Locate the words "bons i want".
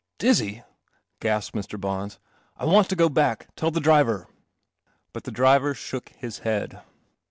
1.79-2.89